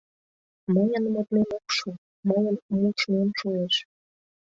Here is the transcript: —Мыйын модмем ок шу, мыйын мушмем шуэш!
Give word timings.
—Мыйын 0.73 1.03
модмем 1.13 1.49
ок 1.57 1.67
шу, 1.77 1.89
мыйын 2.27 2.55
мушмем 2.79 3.29
шуэш! 3.39 3.75